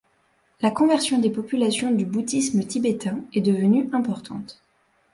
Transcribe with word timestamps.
La 0.61 0.71
conversion 0.71 1.19
des 1.19 1.29
populations 1.29 1.91
au 1.91 2.05
bouddhisme 2.05 2.63
tibétain 2.63 3.23
est 3.35 3.41
devenu 3.41 3.87
importante. 3.93 4.59